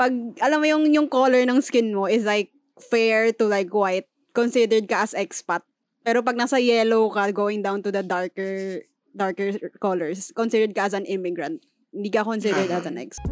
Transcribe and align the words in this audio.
pag, 0.00 0.16
alam 0.40 0.64
mo 0.64 0.66
yung, 0.66 0.84
yung 0.88 1.08
color 1.12 1.44
ng 1.44 1.60
skin 1.60 1.92
mo 1.92 2.08
is 2.08 2.24
like 2.24 2.48
fair 2.80 3.36
to 3.36 3.44
like 3.44 3.68
white, 3.68 4.08
considered 4.32 4.88
ka 4.88 5.04
as 5.04 5.12
expat. 5.12 5.60
Pero 6.00 6.24
pag 6.24 6.40
nasa 6.40 6.56
yellow 6.56 7.12
ka, 7.12 7.28
going 7.36 7.60
down 7.60 7.84
to 7.84 7.92
the 7.92 8.00
darker 8.00 8.80
darker 9.12 9.52
colors, 9.76 10.32
considered 10.32 10.72
ka 10.72 10.88
as 10.88 10.96
an 10.96 11.04
immigrant. 11.04 11.60
Hindi 11.92 12.08
ka 12.08 12.24
considered 12.24 12.72
as 12.72 12.88
an 12.88 12.96
expat. 12.96 13.28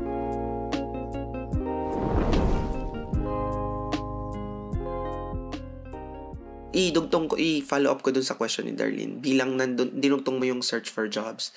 idugtong 6.79 7.27
ko, 7.27 7.35
i-follow 7.35 7.91
up 7.91 8.07
ko 8.07 8.15
dun 8.15 8.23
sa 8.23 8.39
question 8.39 8.71
ni 8.71 8.77
Darlene. 8.77 9.19
Bilang 9.19 9.59
nandun, 9.59 9.99
dinugtong 9.99 10.39
mo 10.39 10.47
yung 10.47 10.63
search 10.63 10.95
for 10.95 11.11
jobs. 11.11 11.51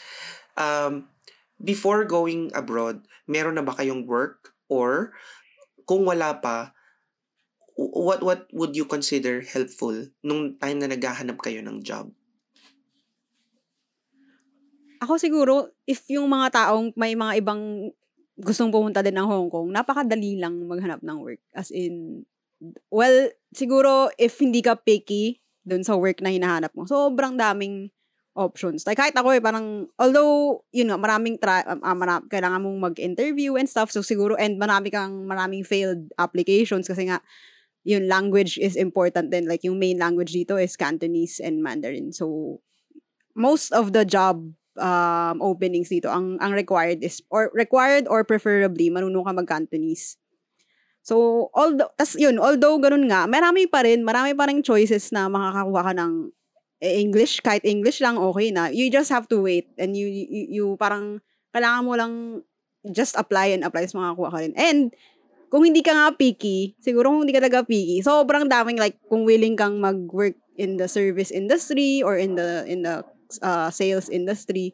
Um, 0.58 1.14
before 1.62 2.10
going 2.10 2.50
abroad, 2.58 3.06
meron 3.30 3.60
na 3.60 3.62
ba 3.62 3.78
kayong 3.78 4.10
work? 4.10 4.52
Or, 4.72 5.12
kung 5.84 6.08
wala 6.08 6.40
pa, 6.40 6.72
what 7.76 8.24
what 8.24 8.48
would 8.56 8.72
you 8.72 8.88
consider 8.88 9.44
helpful 9.44 10.08
nung 10.24 10.56
time 10.56 10.80
na 10.80 10.88
naghahanap 10.88 11.36
kayo 11.44 11.60
ng 11.60 11.84
job? 11.84 12.08
Ako 15.02 15.18
siguro, 15.18 15.76
if 15.84 16.06
yung 16.08 16.32
mga 16.32 16.56
taong 16.56 16.96
may 16.96 17.18
mga 17.18 17.42
ibang 17.44 17.92
gustong 18.38 18.72
pumunta 18.72 19.04
din 19.04 19.18
ng 19.18 19.28
Hong 19.28 19.50
Kong, 19.50 19.74
napakadali 19.74 20.38
lang 20.38 20.56
maghanap 20.70 21.02
ng 21.02 21.18
work. 21.20 21.42
As 21.52 21.74
in, 21.74 22.24
well, 22.94 23.28
siguro 23.52 24.14
if 24.16 24.38
hindi 24.40 24.62
ka 24.62 24.78
picky 24.78 25.42
dun 25.66 25.82
sa 25.82 25.98
work 25.98 26.22
na 26.22 26.32
hinahanap 26.32 26.72
mo, 26.78 26.86
sobrang 26.86 27.36
daming 27.36 27.90
options. 28.36 28.88
Like 28.88 29.00
kahit 29.00 29.16
ako 29.16 29.36
eh, 29.36 29.44
parang, 29.44 29.88
although, 30.00 30.64
yun 30.72 30.92
nga, 30.92 31.00
maraming, 31.00 31.36
tra- 31.36 31.68
uh, 31.68 31.98
marami, 31.98 32.28
kailangan 32.32 32.64
mong 32.64 32.80
mag-interview 32.92 33.60
and 33.60 33.68
stuff, 33.68 33.92
so 33.92 34.00
siguro, 34.00 34.40
and 34.40 34.56
marami 34.56 34.92
kang, 34.92 35.28
maraming 35.28 35.68
failed 35.68 36.08
applications 36.16 36.88
kasi 36.88 37.12
nga, 37.12 37.20
yun, 37.84 38.08
language 38.08 38.56
is 38.62 38.78
important 38.78 39.34
din. 39.34 39.50
Like, 39.50 39.66
yung 39.66 39.80
main 39.80 40.00
language 40.00 40.32
dito 40.32 40.56
is 40.56 40.78
Cantonese 40.78 41.42
and 41.44 41.60
Mandarin. 41.60 42.14
So, 42.14 42.60
most 43.36 43.74
of 43.74 43.92
the 43.92 44.06
job 44.06 44.44
um, 44.80 45.38
openings 45.44 45.90
dito, 45.92 46.08
ang, 46.08 46.40
ang 46.40 46.56
required 46.56 47.04
is, 47.04 47.20
or 47.28 47.52
required 47.52 48.08
or 48.08 48.24
preferably, 48.24 48.88
marunong 48.88 49.28
ka 49.28 49.34
mag-Cantonese. 49.34 50.16
So, 51.02 51.50
although, 51.58 51.90
tas 51.98 52.14
yun, 52.14 52.38
although 52.38 52.78
ganun 52.78 53.10
nga, 53.10 53.26
marami 53.26 53.66
pa 53.66 53.82
rin, 53.82 54.06
marami 54.06 54.38
pa 54.38 54.46
rin 54.46 54.62
choices 54.62 55.10
na 55.10 55.26
makakakuha 55.26 55.82
ka 55.90 55.94
ng 55.98 56.14
English, 56.82 57.46
kahit 57.46 57.62
English 57.64 58.02
lang, 58.02 58.18
okay 58.18 58.50
na. 58.50 58.74
You 58.74 58.90
just 58.90 59.14
have 59.14 59.30
to 59.30 59.46
wait 59.46 59.70
and 59.78 59.94
you, 59.94 60.10
you, 60.10 60.26
you 60.50 60.66
parang, 60.82 61.22
kailangan 61.54 61.86
mo 61.86 61.94
lang 61.94 62.14
just 62.90 63.14
apply 63.14 63.54
and 63.54 63.62
apply 63.62 63.86
sa 63.86 64.02
makakuha 64.02 64.30
ka 64.34 64.40
rin. 64.42 64.54
And, 64.58 64.90
kung 65.52 65.68
hindi 65.68 65.84
ka 65.84 65.92
nga 65.92 66.08
picky, 66.16 66.80
siguro 66.80 67.12
kung 67.12 67.28
hindi 67.28 67.36
ka 67.36 67.44
talaga 67.44 67.68
picky, 67.68 68.00
sobrang 68.00 68.48
daming 68.48 68.80
like 68.80 68.96
kung 69.12 69.28
willing 69.28 69.60
kang 69.60 69.84
mag-work 69.84 70.40
in 70.56 70.80
the 70.80 70.88
service 70.88 71.30
industry 71.30 72.00
or 72.00 72.16
in 72.16 72.40
the 72.40 72.64
in 72.72 72.88
the 72.88 73.04
uh, 73.44 73.68
sales 73.68 74.08
industry, 74.08 74.72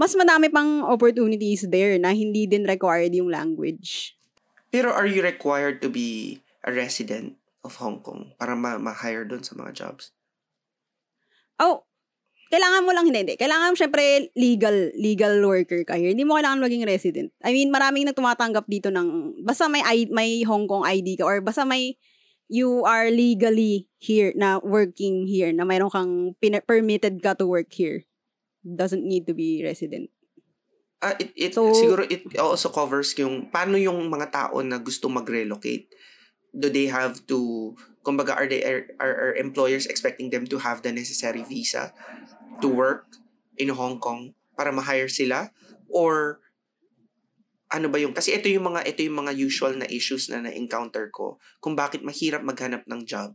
mas 0.00 0.16
madami 0.16 0.48
pang 0.48 0.80
opportunities 0.80 1.68
there 1.68 2.00
na 2.00 2.16
hindi 2.16 2.48
din 2.48 2.64
required 2.64 3.12
yung 3.12 3.28
language. 3.28 4.16
Pero 4.72 4.88
are 4.90 5.06
you 5.06 5.20
required 5.20 5.84
to 5.84 5.92
be 5.92 6.40
a 6.64 6.72
resident 6.72 7.36
of 7.60 7.76
Hong 7.76 8.00
Kong 8.00 8.32
para 8.40 8.56
ma- 8.56 8.80
ma-hire 8.80 9.28
doon 9.28 9.44
sa 9.44 9.52
mga 9.54 9.76
jobs? 9.76 10.10
Oh, 11.60 11.86
kailangan 12.54 12.86
mo 12.86 12.94
lang 12.94 13.10
hindi, 13.10 13.26
hindi. 13.26 13.34
Kailangan 13.34 13.74
syempre 13.74 14.30
legal 14.38 14.94
legal 14.94 15.42
worker 15.42 15.82
ka 15.82 15.98
here. 15.98 16.14
Hindi 16.14 16.22
mo 16.22 16.38
kailangan 16.38 16.62
maging 16.62 16.86
resident. 16.86 17.28
I 17.42 17.50
mean, 17.50 17.74
maraming 17.74 18.06
na 18.06 18.14
tumatanggap 18.14 18.70
dito 18.70 18.94
ng 18.94 19.40
basta 19.42 19.66
may 19.66 19.82
may 20.14 20.46
Hong 20.46 20.70
Kong 20.70 20.86
ID 20.86 21.18
ka 21.18 21.26
or 21.26 21.42
basta 21.42 21.66
may 21.66 21.98
you 22.46 22.84
are 22.84 23.08
legally 23.08 23.88
here 23.98 24.30
na 24.36 24.60
working 24.60 25.26
here 25.26 25.50
na 25.50 25.64
mayroon 25.64 25.90
kang 25.90 26.36
pin- 26.38 26.62
permitted 26.62 27.18
ka 27.18 27.34
to 27.34 27.48
work 27.48 27.72
here. 27.72 28.04
Doesn't 28.62 29.02
need 29.02 29.26
to 29.26 29.34
be 29.34 29.64
resident. 29.64 30.12
Ah, 31.04 31.16
it, 31.18 31.32
it 31.36 31.52
So- 31.52 31.74
siguro 31.74 32.06
it 32.06 32.24
also 32.38 32.70
covers 32.70 33.12
yung 33.18 33.50
paano 33.52 33.76
yung 33.76 34.08
mga 34.08 34.30
tao 34.30 34.62
na 34.62 34.80
gusto 34.80 35.10
mag-relocate. 35.10 35.90
Do 36.54 36.70
they 36.70 36.86
have 36.86 37.26
to 37.26 37.74
kumbaga 38.06 38.36
are 38.36 38.46
they 38.46 38.62
are, 38.62 38.84
are, 39.00 39.34
employers 39.34 39.88
expecting 39.88 40.28
them 40.30 40.46
to 40.46 40.60
have 40.60 40.84
the 40.84 40.92
necessary 40.92 41.42
visa 41.42 41.90
to 42.60 42.68
work 42.68 43.08
in 43.56 43.72
Hong 43.72 43.98
Kong 43.98 44.36
para 44.54 44.70
ma-hire 44.70 45.10
sila 45.10 45.50
or 45.90 46.38
ano 47.72 47.90
ba 47.90 47.98
yung 47.98 48.14
kasi 48.14 48.36
ito 48.36 48.46
yung 48.46 48.70
mga 48.70 48.86
ito 48.86 49.02
yung 49.02 49.18
mga 49.24 49.34
usual 49.34 49.74
na 49.74 49.88
issues 49.90 50.30
na 50.30 50.44
na-encounter 50.46 51.10
ko 51.10 51.42
kung 51.58 51.74
bakit 51.74 52.06
mahirap 52.06 52.44
maghanap 52.44 52.86
ng 52.86 53.02
job 53.02 53.34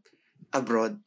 abroad. 0.53 1.02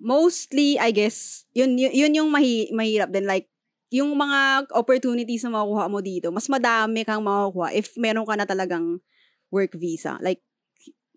Mostly, 0.00 0.78
I 0.78 0.94
guess, 0.94 1.44
yun, 1.52 1.74
yun, 1.76 1.92
yun 1.92 2.12
yung 2.14 2.30
mahi, 2.30 2.70
mahirap 2.70 3.10
din. 3.10 3.26
Like, 3.26 3.50
yung 3.90 4.14
mga 4.14 4.70
opportunities 4.70 5.42
na 5.42 5.60
makukuha 5.60 5.90
mo 5.90 5.98
dito, 5.98 6.30
mas 6.30 6.46
madami 6.46 7.02
kang 7.02 7.20
makukuha 7.20 7.74
if 7.74 7.98
meron 7.98 8.22
ka 8.22 8.38
na 8.38 8.46
talagang 8.46 9.02
work 9.50 9.74
visa. 9.74 10.14
Like, 10.22 10.40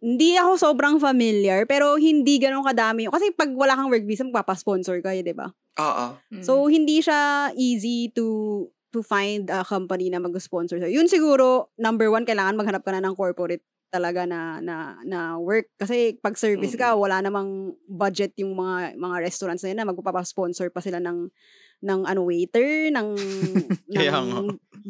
hindi 0.04 0.36
ako 0.36 0.60
sobrang 0.60 1.00
familiar, 1.00 1.64
pero 1.64 1.96
hindi 1.96 2.36
ganun 2.36 2.68
kadami. 2.68 3.08
yun. 3.08 3.14
Kasi 3.16 3.32
pag 3.32 3.48
wala 3.56 3.80
kang 3.80 3.88
work 3.88 4.04
visa, 4.04 4.28
magpapasponsor 4.28 5.00
ka, 5.00 5.16
di 5.16 5.32
ba? 5.32 5.48
Oo. 5.80 6.06
So, 6.44 6.68
hindi 6.68 7.00
siya 7.00 7.56
easy 7.56 8.12
to 8.12 8.68
to 8.92 9.00
find 9.02 9.50
a 9.50 9.64
company 9.66 10.12
na 10.12 10.22
mag-sponsor 10.22 10.78
sa'yo. 10.78 11.02
Yun 11.02 11.10
siguro, 11.10 11.74
number 11.80 12.12
one, 12.12 12.28
kailangan 12.28 12.60
maghanap 12.60 12.84
ka 12.86 12.94
na 12.94 13.02
ng 13.02 13.16
corporate 13.18 13.64
talaga 13.94 14.26
na 14.26 14.58
na 14.58 14.98
na 15.06 15.38
work 15.38 15.70
kasi 15.78 16.18
pag 16.18 16.34
service 16.34 16.74
ka 16.74 16.98
wala 16.98 17.22
namang 17.22 17.78
budget 17.86 18.34
yung 18.42 18.58
mga 18.58 18.98
mga 18.98 19.18
restaurants 19.22 19.62
na 19.62 19.70
yun 19.70 19.80
na 19.86 19.90
magpapasponsor 19.94 20.74
pa 20.74 20.82
sila 20.82 20.98
ng 20.98 21.30
ng 21.86 22.02
ano 22.02 22.26
waiter 22.26 22.90
ng 22.90 23.08
ng. 23.94 24.28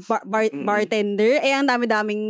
Bar, 0.10 0.24
bar- 0.26 0.54
bartender 0.54 1.40
eh 1.42 1.54
ang 1.54 1.70
dami-daming 1.70 2.24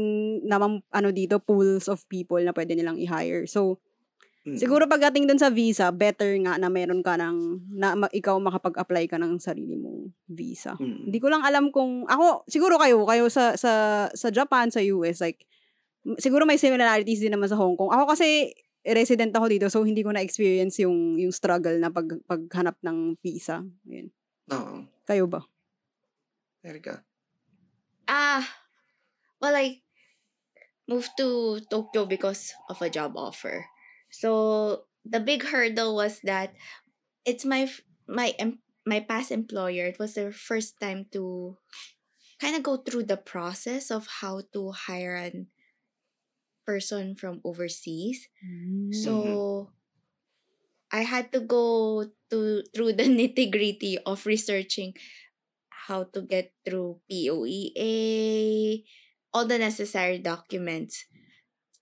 namang 0.44 0.84
ano 0.92 1.10
dito 1.10 1.40
pools 1.40 1.88
of 1.88 2.04
people 2.12 2.40
na 2.40 2.52
pwede 2.52 2.76
nilang 2.76 3.00
i-hire 3.00 3.48
so 3.48 3.80
Mm. 4.44 4.60
Siguro 4.60 4.84
pagdating 4.92 5.24
dun 5.24 5.40
sa 5.40 5.48
visa, 5.48 5.88
better 5.96 6.36
nga 6.44 6.60
na 6.60 6.68
meron 6.68 7.00
ka 7.00 7.16
ng, 7.16 7.64
na 7.80 7.96
ma- 7.96 8.12
ikaw 8.12 8.36
makapag-apply 8.44 9.08
ka 9.08 9.16
ng 9.16 9.40
sarili 9.40 9.80
mong 9.80 10.12
visa. 10.28 10.76
Mm. 10.76 11.08
Hindi 11.08 11.20
ko 11.24 11.32
lang 11.32 11.48
alam 11.48 11.72
kung, 11.72 12.04
ako, 12.12 12.44
siguro 12.52 12.76
kayo, 12.76 13.08
kayo 13.08 13.32
sa, 13.32 13.56
sa, 13.56 14.06
sa 14.12 14.28
Japan, 14.36 14.68
sa 14.68 14.84
US, 14.84 15.24
like, 15.24 15.48
siguro 16.20 16.44
may 16.44 16.60
similarities 16.60 17.24
din 17.24 17.32
naman 17.32 17.48
sa 17.48 17.56
Hong 17.56 17.80
Kong. 17.80 17.96
Ako 17.96 18.04
kasi, 18.04 18.52
resident 18.84 19.32
ako 19.32 19.48
dito, 19.48 19.72
so 19.72 19.88
hindi 19.88 20.04
ko 20.04 20.12
na-experience 20.12 20.84
yung, 20.84 21.16
yung 21.16 21.32
struggle 21.32 21.80
na 21.80 21.88
pag, 21.88 22.12
paghanap 22.28 22.76
ng 22.84 23.16
visa. 23.24 23.64
Yun. 23.88 24.12
Oo. 24.52 24.84
Kayo 25.08 25.24
ba? 25.32 25.40
Erika. 26.68 27.00
Ah, 28.14 28.46
well, 29.42 29.56
I 29.56 29.82
moved 30.88 31.12
to 31.18 31.60
Tokyo 31.70 32.06
because 32.06 32.54
of 32.70 32.82
a 32.82 32.90
job 32.90 33.18
offer. 33.18 33.66
So 34.12 34.86
the 35.06 35.20
big 35.20 35.44
hurdle 35.44 35.96
was 35.96 36.20
that 36.24 36.54
it's 37.26 37.46
my 37.46 37.70
my 38.08 38.36
my 38.86 39.00
past 39.00 39.32
employer. 39.32 39.86
It 39.88 39.98
was 40.00 40.14
their 40.14 40.32
first 40.32 40.80
time 40.80 41.08
to 41.14 41.58
kind 42.40 42.56
of 42.56 42.64
go 42.64 42.78
through 42.78 43.06
the 43.10 43.18
process 43.18 43.90
of 43.90 44.08
how 44.22 44.44
to 44.54 44.72
hire 44.72 45.16
an 45.16 45.48
person 46.66 47.16
from 47.16 47.42
overseas. 47.44 48.28
So 48.92 49.72
I 50.92 51.02
had 51.04 51.32
to 51.34 51.40
go 51.42 52.06
to 52.30 52.64
through 52.76 52.94
the 52.94 53.04
nitty 53.10 53.52
gritty 53.52 53.98
of 54.06 54.26
researching 54.26 54.94
how 55.88 56.06
to 56.16 56.22
get 56.22 56.54
through 56.66 57.00
POEA, 57.12 58.84
all 59.34 59.46
the 59.46 59.60
necessary 59.60 60.20
documents. 60.20 61.06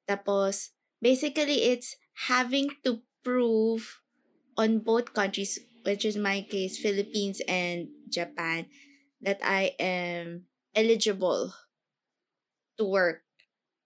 Tapos, 0.08 0.72
basically, 1.02 1.70
it's 1.70 1.96
having 2.28 2.70
to 2.84 3.02
prove 3.24 4.02
on 4.58 4.80
both 4.80 5.14
countries, 5.14 5.60
which 5.86 6.06
is 6.06 6.18
my 6.18 6.42
case, 6.42 6.78
Philippines 6.78 7.42
and 7.48 7.90
Japan, 8.10 8.66
that 9.22 9.40
I 9.44 9.74
am 9.80 10.46
eligible 10.76 11.54
to 12.78 12.86
work 12.86 13.24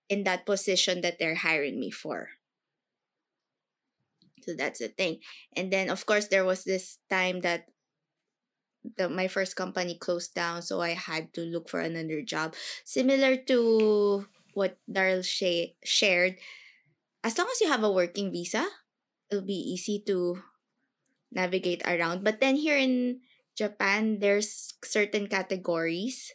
in 0.10 0.24
that 0.24 0.46
position 0.46 1.02
that 1.02 1.20
they're 1.20 1.36
hiring 1.36 1.80
me 1.80 1.92
for. 1.92 2.30
So 4.46 4.54
that's 4.54 4.80
the 4.80 4.90
thing. 4.90 5.20
And 5.58 5.74
then 5.74 5.90
of 5.90 6.06
course 6.06 6.28
there 6.28 6.46
was 6.46 6.64
this 6.64 7.00
time 7.10 7.42
that 7.42 7.66
the 8.98 9.10
my 9.10 9.28
first 9.28 9.56
company 9.56 9.98
closed 9.98 10.34
down, 10.36 10.62
so 10.62 10.82
I 10.82 10.94
had 10.94 11.34
to 11.36 11.42
look 11.42 11.70
for 11.70 11.80
another 11.82 12.22
job. 12.22 12.56
Similar 12.86 13.38
to 13.50 14.26
what 14.54 14.78
Daryl 14.90 15.24
sha- 15.26 15.74
shared, 15.84 16.38
as 17.24 17.38
long 17.38 17.48
as 17.52 17.62
you 17.62 17.68
have 17.70 17.84
a 17.84 17.92
working 17.92 18.32
visa, 18.32 18.66
it'll 19.30 19.46
be 19.46 19.58
easy 19.58 20.04
to 20.08 20.42
navigate 21.32 21.82
around. 21.86 22.24
But 22.24 22.40
then 22.40 22.56
here 22.56 22.78
in 22.78 23.22
Japan, 23.56 24.20
there's 24.20 24.76
certain 24.84 25.28
categories 25.28 26.34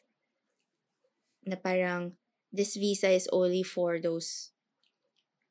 na 1.47 1.57
parang 1.57 2.17
this 2.53 2.77
visa 2.77 3.09
is 3.09 3.29
only 3.33 3.63
for 3.63 3.99
those 4.01 4.53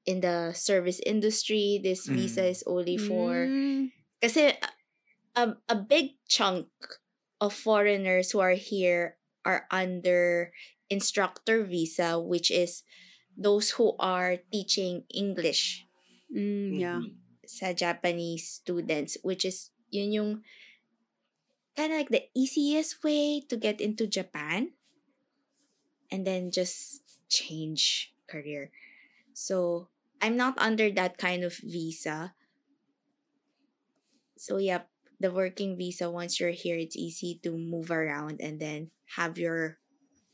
in 0.05 0.21
the 0.21 0.53
service 0.53 0.99
industry. 1.05 1.79
This 1.81 2.07
visa 2.07 2.41
Mm. 2.41 2.51
is 2.51 2.61
only 2.67 2.97
for 2.97 3.47
Mm. 3.47 3.91
kasi 4.21 4.53
a, 5.39 5.57
a 5.71 5.75
big 5.75 6.19
chunk 6.27 6.67
of 7.39 7.53
foreigners 7.55 8.31
who 8.31 8.39
are 8.39 8.59
here 8.59 9.15
are 9.45 9.65
under 9.71 10.51
instructor 10.89 11.63
visa, 11.63 12.19
which 12.19 12.51
is 12.51 12.83
those 13.37 13.71
who 13.79 13.95
are 13.99 14.37
teaching 14.51 15.03
English 15.13 15.85
Mm, 16.29 16.77
yeah. 16.77 17.01
Mhm. 17.01 17.17
sa 17.49 17.73
Japanese 17.73 18.61
students, 18.61 19.17
which 19.25 19.41
is 19.41 19.73
yun 19.89 20.13
yung 20.13 20.31
kind 21.73 21.89
of 21.89 21.97
like 21.97 22.13
the 22.13 22.29
easiest 22.37 23.01
way 23.01 23.41
to 23.41 23.57
get 23.57 23.81
into 23.81 24.05
Japan 24.05 24.77
and 26.11 26.21
then 26.21 26.51
just 26.53 27.01
change 27.29 28.13
career. 28.29 28.69
So 29.33 29.89
I'm 30.21 30.37
not 30.37 30.53
under 30.61 30.91
that 30.93 31.17
kind 31.17 31.41
of 31.43 31.57
visa. 31.57 32.37
So 34.37 34.57
yep, 34.57 34.89
the 35.19 35.31
working 35.31 35.75
visa 35.75 36.07
once 36.07 36.39
you're 36.39 36.55
here 36.55 36.79
it's 36.79 36.95
easy 36.95 37.39
to 37.43 37.55
move 37.55 37.91
around 37.91 38.39
and 38.39 38.59
then 38.59 38.89
have 39.19 39.37
your 39.37 39.77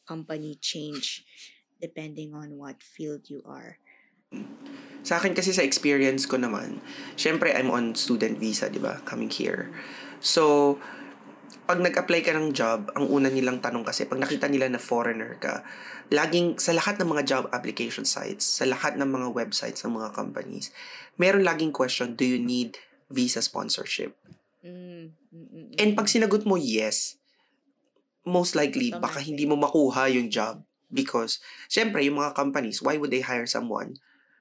company 0.05 0.55
change 0.61 1.25
depending 1.81 2.33
on 2.33 2.55
what 2.55 2.79
field 2.79 3.27
you 3.27 3.43
are. 3.43 3.77
Sa 5.05 5.21
akin 5.21 5.37
kasi 5.37 5.53
sa 5.53 5.61
experience 5.61 6.25
ko 6.25 6.37
naman, 6.37 6.81
syempre 7.13 7.53
I'm 7.53 7.69
on 7.69 7.93
student 7.93 8.41
visa, 8.41 8.73
di 8.73 8.81
ba? 8.81 9.01
Coming 9.05 9.29
here. 9.29 9.69
So, 10.17 10.75
pag 11.69 11.81
nag-apply 11.81 12.25
ka 12.25 12.33
ng 12.33 12.53
job, 12.57 12.89
ang 12.97 13.09
una 13.09 13.29
nilang 13.29 13.61
tanong 13.61 13.85
kasi, 13.85 14.09
pag 14.09 14.21
nakita 14.21 14.49
nila 14.49 14.69
na 14.69 14.81
foreigner 14.81 15.37
ka, 15.37 15.61
laging 16.09 16.57
sa 16.61 16.73
lahat 16.73 16.97
ng 17.01 17.09
mga 17.09 17.23
job 17.25 17.43
application 17.53 18.05
sites, 18.05 18.45
sa 18.45 18.65
lahat 18.65 18.97
ng 18.97 19.05
mga 19.05 19.33
websites 19.33 19.81
ng 19.85 19.93
mga 19.93 20.13
companies, 20.13 20.73
meron 21.21 21.45
laging 21.45 21.73
question, 21.73 22.17
do 22.17 22.25
you 22.25 22.41
need 22.41 22.77
visa 23.09 23.41
sponsorship? 23.45 24.17
Mm, 24.65 25.13
mm, 25.29 25.47
mm, 25.53 25.67
And 25.77 25.89
mm. 25.93 25.97
pag 25.97 26.09
sinagot 26.09 26.41
mo 26.49 26.57
yes, 26.57 27.21
most 28.25 28.57
likely, 28.57 28.89
baka 28.89 29.21
Automatic. 29.21 29.29
hindi 29.29 29.45
mo 29.45 29.55
makuha 29.55 30.09
yung 30.09 30.33
job. 30.33 30.65
Because, 30.89 31.37
syempre, 31.69 32.01
yung 32.01 32.17
mga 32.17 32.33
companies, 32.33 32.81
why 32.81 32.97
would 32.97 33.13
they 33.13 33.21
hire 33.21 33.45
someone 33.45 33.97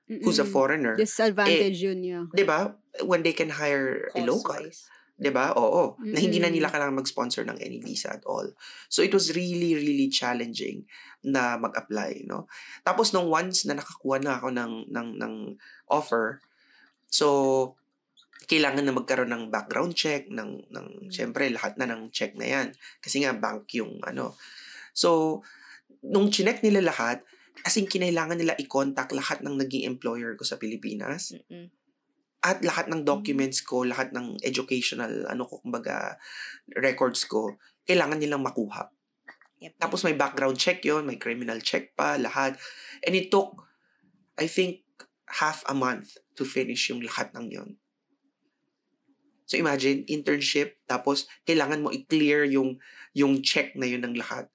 who's 0.09 0.41
a 0.41 0.49
foreigner? 0.49 0.97
Disadvantage 0.97 1.81
yun, 1.81 2.01
yeah. 2.05 2.25
'di 2.33 2.45
ba? 2.45 2.77
When 3.05 3.25
they 3.25 3.33
can 3.33 3.49
hire 3.53 4.13
a 4.13 4.21
local, 4.25 4.61
Cost-wise. 4.61 4.89
'di 5.17 5.31
ba? 5.33 5.57
Oo, 5.57 5.97
na 6.05 6.21
hindi 6.21 6.39
na 6.39 6.53
nila 6.53 6.69
kailangan 6.69 7.01
mag-sponsor 7.01 7.49
ng 7.49 7.59
any 7.65 7.81
visa 7.81 8.13
at 8.13 8.25
all. 8.29 8.45
So 8.93 9.01
it 9.01 9.11
was 9.17 9.33
really 9.33 9.75
really 9.75 10.13
challenging 10.13 10.85
na 11.25 11.57
mag-apply, 11.57 12.29
no? 12.29 12.47
Tapos 12.85 13.17
nung 13.17 13.33
once 13.33 13.65
na 13.65 13.81
nakakuha 13.81 14.21
na 14.21 14.37
ako 14.39 14.49
ng 14.53 14.73
ng 14.93 15.09
ng 15.19 15.35
offer, 15.89 16.45
so 17.09 17.73
kailangan 18.45 18.85
na 18.85 18.93
magkaroon 18.93 19.33
ng 19.33 19.45
background 19.49 19.97
check 19.97 20.29
ng 20.29 20.69
ng 20.69 20.87
Mm. 21.09 21.11
syempre 21.11 21.49
lahat 21.49 21.81
na 21.81 21.89
ng 21.89 22.13
check 22.13 22.37
na 22.37 22.45
'yan 22.45 22.69
kasi 23.01 23.25
nga 23.25 23.33
bank 23.33 23.71
yung 23.79 23.99
ano. 24.05 24.37
So 24.93 25.41
nung 26.05 26.29
chinek 26.29 26.61
nila 26.61 26.85
lahat, 26.85 27.25
as 27.65 27.81
in 27.81 27.89
kinailangan 27.89 28.37
nila 28.37 28.53
i-contact 28.61 29.17
lahat 29.17 29.41
ng 29.41 29.57
naging 29.57 29.89
employer 29.89 30.37
ko 30.37 30.45
sa 30.45 30.61
Pilipinas 30.61 31.33
Mm-mm. 31.33 31.73
at 32.45 32.61
lahat 32.61 32.93
ng 32.93 33.09
documents 33.09 33.65
ko, 33.65 33.89
lahat 33.89 34.13
ng 34.13 34.37
educational, 34.45 35.25
ano 35.33 35.49
ko, 35.49 35.65
kumbaga, 35.65 36.21
records 36.77 37.25
ko, 37.25 37.57
kailangan 37.89 38.21
nilang 38.21 38.45
makuha. 38.45 38.93
Yep. 39.65 39.81
Tapos 39.81 40.05
may 40.05 40.13
background 40.13 40.61
check 40.61 40.85
yon 40.85 41.09
may 41.09 41.17
criminal 41.17 41.57
check 41.65 41.97
pa, 41.97 42.21
lahat. 42.21 42.61
And 43.01 43.17
it 43.17 43.33
took, 43.33 43.57
I 44.37 44.45
think, 44.45 44.85
half 45.25 45.65
a 45.65 45.73
month 45.73 46.21
to 46.37 46.45
finish 46.45 46.93
yung 46.93 47.01
lahat 47.01 47.33
ng 47.33 47.49
yon. 47.49 47.71
So 49.45 49.61
imagine, 49.61 50.09
internship, 50.09 50.81
tapos 50.89 51.29
kailangan 51.45 51.85
mo 51.85 51.93
i-clear 51.93 52.49
yung, 52.49 52.81
yung 53.13 53.45
check 53.45 53.77
na 53.77 53.85
yun 53.85 54.05
ng 54.05 54.17
lahat. 54.17 54.49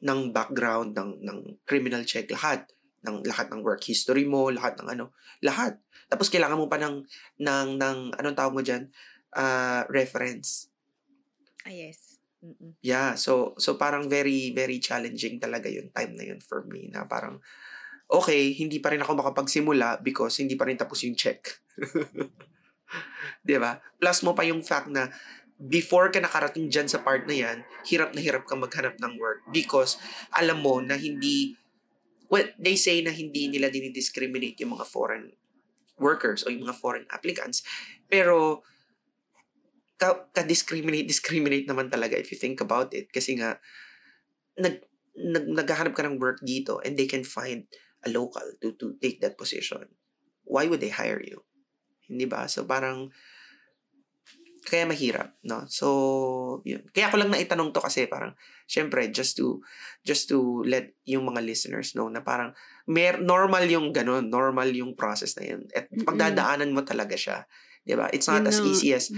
Ng 0.00 0.32
background, 0.32 0.96
ng, 0.96 1.20
ng 1.22 1.38
criminal 1.68 2.02
check, 2.08 2.28
lahat. 2.32 2.68
Ng 3.04 3.22
lahat 3.28 3.52
ng 3.52 3.60
work 3.60 3.84
history 3.84 4.24
mo, 4.24 4.48
lahat 4.48 4.80
ng 4.80 4.88
ano, 4.88 5.12
lahat. 5.44 5.76
Tapos 6.08 6.32
kailangan 6.32 6.56
mo 6.56 6.66
pa 6.66 6.80
ng, 6.80 7.04
ng, 7.40 7.68
ng 7.76 7.98
anong 8.16 8.36
tawag 8.36 8.54
mo 8.56 8.62
dyan? 8.64 8.88
Ah, 9.36 9.84
reference. 9.92 10.72
Ah, 11.68 11.74
yes. 11.74 12.18
Mm-mm. 12.38 12.78
Yeah, 12.86 13.18
so 13.18 13.58
so 13.58 13.74
parang 13.74 14.06
very 14.06 14.54
very 14.54 14.78
challenging 14.78 15.42
talaga 15.42 15.66
yung 15.66 15.90
time 15.90 16.14
na 16.14 16.22
yun 16.22 16.38
for 16.38 16.62
me 16.70 16.86
na 16.86 17.02
parang 17.02 17.42
okay, 18.06 18.54
hindi 18.54 18.78
pa 18.78 18.94
rin 18.94 19.02
ako 19.02 19.18
makapagsimula 19.18 19.98
because 20.06 20.38
hindi 20.38 20.54
pa 20.54 20.70
rin 20.70 20.78
tapos 20.78 21.02
yung 21.02 21.18
check. 21.18 21.42
'Di 23.44 23.56
ba? 23.60 23.78
Plus 24.00 24.18
mo 24.24 24.32
pa 24.32 24.44
yung 24.44 24.64
fact 24.64 24.88
na 24.88 25.12
before 25.58 26.08
ka 26.14 26.22
nakarating 26.22 26.70
dyan 26.70 26.86
sa 26.86 27.02
part 27.02 27.26
na 27.26 27.34
yan, 27.34 27.58
hirap 27.86 28.14
na 28.14 28.22
hirap 28.22 28.46
kang 28.46 28.62
maghanap 28.62 28.94
ng 29.02 29.18
work 29.18 29.42
because 29.50 29.98
alam 30.30 30.62
mo 30.62 30.78
na 30.78 30.94
hindi 30.94 31.58
well, 32.28 32.46
they 32.60 32.76
say 32.76 33.00
na 33.00 33.10
hindi 33.10 33.48
nila 33.48 33.72
dinidiscriminate 33.72 34.60
yung 34.60 34.76
mga 34.76 34.86
foreign 34.86 35.32
workers 35.96 36.44
o 36.44 36.52
yung 36.52 36.68
mga 36.68 36.76
foreign 36.78 37.08
applicants. 37.10 37.64
Pero 38.06 38.62
ka, 39.98 40.30
ka-discriminate, 40.30 41.08
discriminate 41.08 41.66
naman 41.66 41.90
talaga 41.90 42.20
if 42.20 42.30
you 42.30 42.38
think 42.38 42.60
about 42.60 42.92
it. 42.94 43.10
Kasi 43.10 43.40
nga, 43.40 43.58
nag, 44.60 44.84
nag, 45.16 45.44
naghahanap 45.48 45.96
ka 45.96 46.06
ng 46.06 46.20
work 46.22 46.38
dito 46.44 46.78
and 46.84 46.94
they 46.94 47.08
can 47.08 47.26
find 47.26 47.66
a 48.06 48.08
local 48.12 48.44
to, 48.62 48.76
to 48.78 48.94
take 49.02 49.18
that 49.24 49.34
position. 49.34 49.88
Why 50.46 50.70
would 50.70 50.84
they 50.84 50.94
hire 50.94 51.20
you? 51.24 51.47
Hindi 52.08 52.24
ba? 52.26 52.48
So 52.48 52.64
parang, 52.64 53.12
kaya 54.68 54.84
mahirap, 54.84 55.32
no? 55.48 55.64
So, 55.72 56.60
yun. 56.68 56.84
Kaya 56.92 57.08
ko 57.08 57.16
lang 57.16 57.32
naitanong 57.32 57.72
to 57.72 57.80
kasi 57.80 58.04
parang, 58.04 58.36
syempre, 58.68 59.08
just 59.08 59.40
to, 59.40 59.64
just 60.04 60.28
to 60.28 60.60
let 60.68 60.92
yung 61.08 61.24
mga 61.24 61.40
listeners 61.40 61.96
know 61.96 62.12
na 62.12 62.20
parang, 62.20 62.52
mer 62.84 63.16
normal 63.16 63.64
yung 63.64 63.96
ganun, 63.96 64.28
normal 64.28 64.68
yung 64.68 64.92
process 64.92 65.40
na 65.40 65.56
yun. 65.56 65.64
At 65.72 65.88
pagdadaanan 65.88 66.76
mo 66.76 66.84
talaga 66.84 67.16
siya. 67.16 67.48
Di 67.80 67.96
ba? 67.96 68.12
It's 68.12 68.28
not 68.28 68.44
as 68.44 68.60
easy 68.60 68.92
as 68.92 69.08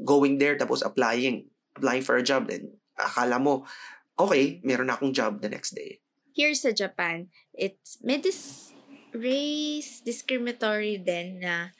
going 0.00 0.40
there 0.40 0.56
tapos 0.56 0.80
applying 0.80 1.52
applying 1.76 2.00
for 2.06 2.16
a 2.16 2.24
job 2.24 2.46
then 2.48 2.70
akala 2.94 3.42
mo 3.42 3.66
okay 4.14 4.62
meron 4.62 4.88
na 4.88 4.94
akong 4.94 5.12
job 5.12 5.42
the 5.42 5.50
next 5.50 5.74
day 5.74 5.98
Here 6.34 6.50
sa 6.58 6.74
Japan, 6.74 7.30
it's 7.54 8.02
may 8.02 8.18
this 8.18 8.74
race 9.14 10.02
discriminatory 10.02 10.98
din 10.98 11.38
na 11.38 11.70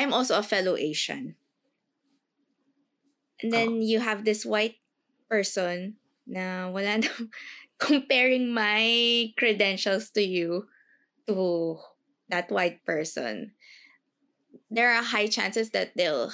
I'm 0.00 0.16
also 0.16 0.38
a 0.38 0.42
fellow 0.42 0.80
Asian. 0.80 1.36
And 3.42 3.52
then 3.52 3.68
oh. 3.68 3.80
you 3.84 4.00
have 4.00 4.24
this 4.24 4.48
white 4.48 4.80
person 5.28 6.00
na 6.24 6.72
wala 6.72 7.04
na 7.04 7.08
comparing 7.78 8.48
my 8.48 9.28
credentials 9.36 10.08
to 10.16 10.24
you 10.24 10.64
to 11.28 11.76
that 12.32 12.48
white 12.48 12.80
person. 12.88 13.52
There 14.72 14.88
are 14.88 15.04
high 15.04 15.28
chances 15.28 15.68
that 15.76 15.92
they'll 15.96 16.32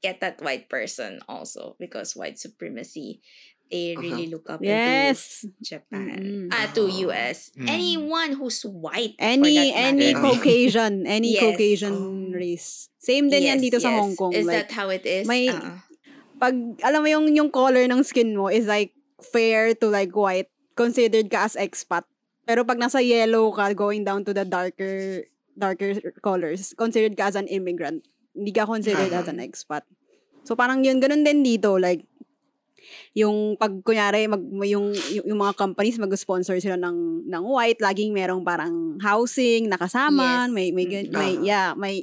get 0.00 0.24
that 0.24 0.40
white 0.40 0.72
person 0.72 1.20
also 1.28 1.76
because 1.76 2.16
white 2.16 2.40
supremacy 2.40 3.20
they 3.70 3.96
really 3.96 4.28
look 4.28 4.46
up 4.48 4.60
Yes. 4.62 5.44
Japan. 5.58 6.20
Mm-mm. 6.20 6.48
Ah, 6.52 6.70
to. 6.72 6.86
US. 7.08 7.50
Mm. 7.56 7.66
Anyone 7.68 8.30
who's 8.38 8.62
white. 8.62 9.16
Any 9.18 9.72
any. 9.72 10.14
Caucasian, 10.14 11.06
any 11.16 11.34
Yes. 11.34 11.42
Caucasian 11.42 11.94
Oh. 11.94 12.30
race. 12.32 12.88
Same 12.98 13.28
din 13.28 13.48
yan 13.48 13.58
Yes, 13.58 13.64
dito 13.68 13.78
sa 13.80 13.90
yes. 13.92 13.98
Hong 14.00 14.14
Kong. 14.14 14.32
Is 14.32 14.46
like, 14.46 14.68
that 14.68 14.72
how 14.72 14.88
it 14.88 15.04
is? 15.04 15.26
may- 15.26 15.50
Ah. 15.52 15.82
pag, 16.34 16.54
alam 16.82 17.00
mo 17.00 17.08
yung, 17.08 17.26
yung 17.32 17.50
color 17.50 17.84
ng 17.86 18.02
skin 18.04 18.34
mo 18.34 18.48
is 18.48 18.66
like 18.66 18.92
fair 19.20 19.72
to 19.72 19.88
like 19.88 20.12
white, 20.12 20.50
considered 20.74 21.28
ka 21.28 21.46
as 21.46 21.56
expat. 21.56 22.04
Pero 22.44 22.62
pag 22.62 22.76
nasa 22.76 23.00
yellow 23.00 23.48
ka, 23.50 23.72
going 23.72 24.04
down 24.04 24.20
to 24.22 24.34
the 24.36 24.44
darker 24.44 25.24
darker 25.56 25.96
colors, 26.20 26.74
considered 26.76 27.14
ka 27.14 27.30
as 27.30 27.36
an 27.38 27.46
immigrant. 27.48 28.04
Hindi 28.34 28.50
ka 28.50 28.66
considered 28.66 29.14
as 29.14 29.30
an 29.30 29.38
expat. 29.38 29.86
So 30.44 30.52
parang 30.52 30.84
yun, 30.84 31.00
ganun 31.00 31.24
din 31.24 31.40
dito. 31.40 31.78
Like, 31.78 32.04
yung 33.12 33.54
pag 33.54 33.72
kunyari 33.80 34.26
mag 34.26 34.40
yung 34.64 34.90
yung, 35.12 35.24
yung 35.26 35.40
mga 35.40 35.54
companies 35.54 35.96
mag-sponsor 35.96 36.58
sila 36.58 36.76
ng 36.76 37.24
ng 37.24 37.44
white 37.44 37.78
laging 37.78 38.10
merong 38.10 38.42
parang 38.42 38.96
housing 38.98 39.66
nakasama 39.66 40.46
Yes. 40.46 40.52
may 40.52 40.68
may 40.70 40.86
gan- 40.86 41.08
Mm. 41.08 41.14
may 41.14 41.32
Ah. 41.32 41.42
yeah 41.42 41.68
may 41.72 41.94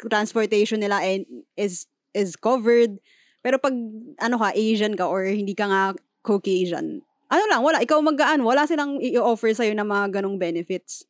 transportation 0.00 0.78
nila 0.78 1.02
and 1.02 1.26
is 1.54 1.86
is 2.14 2.34
covered 2.34 2.98
pero 3.40 3.58
pag 3.58 3.74
ano 4.18 4.36
ka 4.36 4.54
Asian 4.54 4.94
ka 4.94 5.06
or 5.06 5.26
hindi 5.26 5.52
ka 5.52 5.66
nga 5.66 5.82
Caucasian 6.22 7.02
ano 7.28 7.44
lang 7.46 7.60
wala 7.60 7.82
ikaw 7.82 7.98
magaan 8.00 8.40
wala 8.40 8.64
silang 8.64 8.96
i-offer 9.00 9.52
sa 9.52 9.66
na 9.68 9.84
mga 9.84 10.20
ganong 10.20 10.38
benefits 10.38 11.04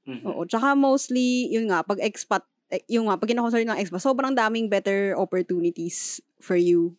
Mhm. 0.00 0.24
Oo. 0.26 0.42
Tsaka 0.48 0.72
mostly, 0.72 1.52
yun 1.52 1.68
nga, 1.68 1.84
pag 1.84 2.00
expat, 2.00 2.40
eh, 2.72 2.80
yung 2.88 3.06
nga, 3.06 3.20
pag 3.20 3.28
kinakonsider 3.28 3.68
ng 3.68 3.78
expat, 3.78 4.00
sobrang 4.00 4.32
daming 4.32 4.66
better 4.66 5.12
opportunities 5.14 6.18
for 6.40 6.56
you 6.56 6.96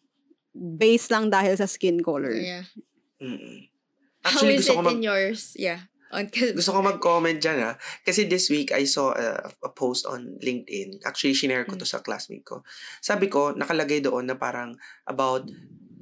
based 0.53 1.10
lang 1.10 1.31
dahil 1.31 1.55
sa 1.55 1.65
skin 1.65 2.03
color. 2.03 2.31
Yeah. 2.34 2.67
Mm-mm. 3.22 3.67
Actually, 4.22 4.55
How 4.55 4.60
is 4.60 4.67
gusto 4.67 4.74
it 4.74 4.77
ko 4.77 4.84
mag- 4.84 4.96
in 4.96 5.03
yours? 5.03 5.41
Yeah. 5.58 5.81
Uncle. 6.12 6.51
Gusto 6.60 6.75
ko 6.75 6.79
mag-comment 6.84 7.39
dyan 7.39 7.63
ha. 7.63 7.72
Kasi 8.03 8.27
this 8.27 8.51
week, 8.51 8.75
I 8.75 8.84
saw 8.84 9.15
a, 9.15 9.48
a 9.63 9.72
post 9.72 10.03
on 10.03 10.36
LinkedIn. 10.43 11.08
Actually, 11.08 11.31
shinare 11.34 11.63
ko 11.63 11.79
to 11.79 11.88
sa 11.88 12.03
classmate 12.03 12.43
ko. 12.43 12.67
Sabi 13.00 13.31
ko, 13.31 13.55
nakalagay 13.55 14.03
doon 14.03 14.27
na 14.27 14.36
parang 14.36 14.75
about 15.08 15.48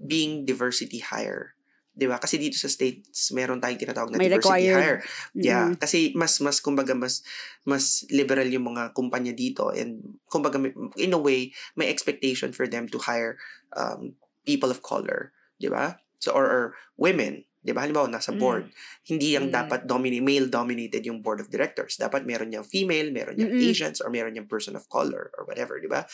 being 0.01 0.49
diversity 0.49 0.97
hire. 0.97 1.53
'Di 1.93 2.09
ba? 2.09 2.17
Kasi 2.17 2.41
dito 2.41 2.57
sa 2.57 2.65
States, 2.65 3.29
meron 3.35 3.61
tayong 3.61 3.77
tinatawag 3.77 4.09
na 4.09 4.17
May 4.17 4.33
diversity 4.33 4.71
required. 4.71 4.81
hire. 4.81 4.99
Yeah, 5.37 5.69
Mm-mm. 5.69 5.77
kasi 5.77 6.15
mas 6.17 6.41
mas 6.41 6.57
kumbaga 6.57 6.97
mas 6.97 7.21
mas 7.67 8.01
liberal 8.09 8.49
yung 8.49 8.65
mga 8.71 8.97
kumpanya 8.97 9.35
dito 9.35 9.69
and 9.69 10.17
kumbaga 10.25 10.57
in 10.97 11.13
a 11.13 11.21
way 11.21 11.53
may 11.77 11.85
expectation 11.85 12.49
for 12.49 12.65
them 12.65 12.89
to 12.89 12.97
hire 12.97 13.37
um, 13.77 14.17
people 14.49 14.73
of 14.73 14.81
color, 14.81 15.29
'di 15.61 15.69
ba? 15.69 16.01
So 16.17 16.33
or, 16.33 16.49
or 16.49 16.63
women, 16.97 17.45
'di 17.61 17.71
ba? 17.77 17.85
Halimbawa 17.85 18.09
nasa 18.09 18.33
Mm. 18.33 18.41
board, 18.41 18.65
hindi 19.05 19.37
yung 19.37 19.53
Mm. 19.53 19.55
dapat 19.55 19.79
dominate 19.85 20.25
male 20.25 20.49
dominated 20.49 21.05
yung 21.05 21.21
board 21.21 21.37
of 21.37 21.53
directors. 21.53 22.01
Dapat 22.01 22.25
meron 22.25 22.49
yung 22.49 22.65
female, 22.65 23.13
meron 23.13 23.37
yung 23.37 23.53
Mm-mm. 23.53 23.69
Asians 23.69 24.01
or 24.01 24.09
meron 24.09 24.33
yung 24.33 24.49
person 24.49 24.73
of 24.73 24.89
color 24.89 25.29
or 25.37 25.45
whatever, 25.45 25.77
'di 25.77 25.85
ba? 25.85 26.09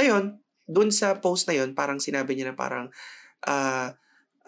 Ngayon, 0.00 0.40
dun 0.64 0.88
sa 0.88 1.20
post 1.20 1.44
na 1.44 1.60
yun, 1.60 1.76
parang 1.76 2.00
sinabi 2.00 2.32
niya 2.32 2.52
na 2.52 2.56
parang 2.56 2.88
uh, 3.44 3.92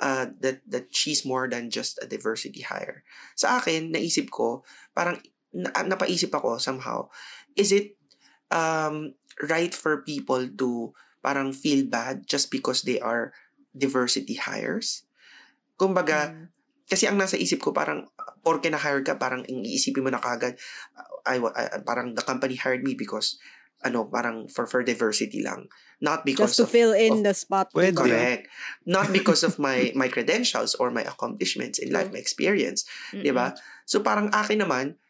uh, 0.00 0.27
that 0.41 0.65
that 0.65 0.89
she's 0.91 1.29
more 1.29 1.47
than 1.47 1.69
just 1.69 2.00
a 2.00 2.07
diversity 2.09 2.65
hire. 2.65 3.05
Sa 3.37 3.61
akin, 3.61 3.93
naisip 3.93 4.33
ko, 4.33 4.65
parang 4.97 5.21
na, 5.53 5.71
napaisip 5.85 6.33
ako 6.33 6.57
somehow, 6.57 7.11
is 7.57 7.71
it 7.75 7.99
um, 8.50 9.15
right 9.47 9.73
for 9.73 10.03
people 10.03 10.47
to 10.61 10.93
parang 11.21 11.53
feel 11.53 11.85
bad 11.85 12.25
just 12.25 12.49
because 12.49 12.83
they 12.83 12.99
are 12.99 13.33
diversity 13.73 14.35
hires? 14.35 15.05
Kumbaga, 15.77 16.35
Mm. 16.35 16.47
kasi 16.85 17.07
ang 17.07 17.17
nasa 17.17 17.39
isip 17.39 17.62
ko 17.62 17.71
parang 17.71 18.09
porke 18.43 18.69
na-hire 18.69 19.00
ka, 19.00 19.15
parang 19.17 19.45
iisipin 19.47 20.03
mo 20.03 20.11
na 20.11 20.19
kagad, 20.19 20.59
I, 21.25 21.39
I- 21.39 21.81
parang 21.81 22.17
the 22.17 22.25
company 22.25 22.57
hired 22.57 22.83
me 22.83 22.97
because 22.97 23.37
ano, 23.81 24.05
parang 24.05 24.45
for 24.45 24.69
for 24.69 24.85
diversity 24.85 25.41
lang. 25.41 25.65
Not 26.05 26.29
because 26.29 26.53
Just 26.53 26.61
to 26.61 26.67
of, 26.69 26.73
fill 26.73 26.93
in 26.93 27.25
of- 27.25 27.33
the 27.33 27.33
spot. 27.33 27.73
Pwede. 27.73 27.97
Correct. 27.97 28.45
Not 28.85 29.09
because 29.09 29.41
of 29.41 29.57
my 29.57 29.89
my 29.97 30.12
credentials 30.12 30.77
or 30.77 30.93
my 30.93 31.00
accomplishments 31.00 31.81
in 31.81 31.89
life, 31.89 32.12
my 32.12 32.21
experience, 32.21 32.85
'di 33.12 33.33
ba? 33.33 33.57
So 33.89 34.05
parang 34.05 34.29
akin 34.37 34.61
naman 34.61 35.00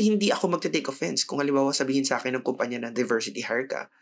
hindi 0.00 0.32
ako 0.32 0.48
magte-take 0.56 0.88
offense 0.88 1.28
kung 1.28 1.44
halimbawa 1.44 1.76
sabihin 1.76 2.08
sa 2.08 2.16
akin 2.16 2.40
ng 2.40 2.44
kumpanya 2.46 2.80
na 2.80 2.88
diversity 2.88 3.44
hire 3.44 3.68
ka. 3.68 3.92